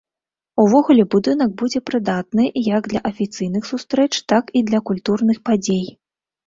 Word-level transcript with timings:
Увогуле 0.61 1.03
будынак 1.15 1.53
будзе 1.63 1.79
прыдатны 1.91 2.47
як 2.77 2.83
для 2.95 2.99
афіцыйных 3.13 3.63
сустрэч, 3.71 4.13
так 4.35 4.45
і 4.61 4.69
для 4.73 4.79
культурных 4.91 5.37
падзей. 5.51 5.85